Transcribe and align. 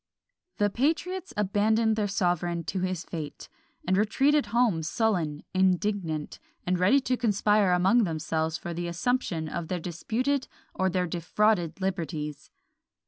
The 0.57 0.71
patriots 0.71 1.31
abandoned 1.37 1.95
their 1.95 2.07
sovereign 2.07 2.63
to 2.63 2.79
his 2.79 3.03
fate, 3.03 3.47
and 3.87 3.95
retreated 3.95 4.47
home 4.47 4.81
sullen, 4.81 5.43
indignant, 5.53 6.39
and 6.65 6.79
ready 6.79 6.99
to 7.01 7.15
conspire 7.15 7.71
among 7.71 8.03
themselves 8.03 8.57
for 8.57 8.73
the 8.73 8.87
assumption 8.87 9.47
of 9.47 9.67
their 9.67 9.79
disputed 9.79 10.47
or 10.73 10.89
their 10.89 11.05
defrauded 11.05 11.79
liberties. 11.81 12.49